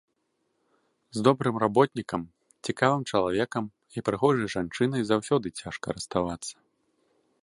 З 1.17 1.25
добрым 1.27 1.55
работнікам, 1.63 2.21
цікавым 2.69 3.03
чалавекам 3.11 3.63
і 3.97 4.05
прыгожай 4.07 4.47
жанчынай 4.57 5.01
заўсёды 5.11 5.47
цяжка 5.61 5.87
расставацца. 5.97 6.53